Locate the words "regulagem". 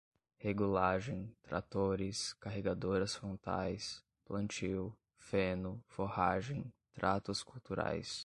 0.39-1.31